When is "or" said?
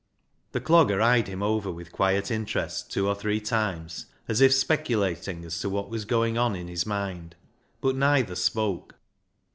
3.07-3.13